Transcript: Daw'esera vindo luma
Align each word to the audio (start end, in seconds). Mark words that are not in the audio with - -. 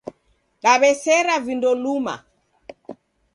Daw'esera 0.63 1.35
vindo 1.45 1.69
luma 1.83 2.15